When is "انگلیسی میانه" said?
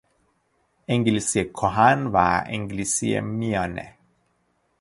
2.45-3.97